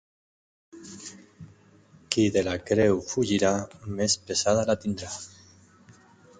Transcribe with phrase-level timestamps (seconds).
[2.09, 3.53] Qui de la creu fugirà
[4.01, 5.15] més pesada la tindrà.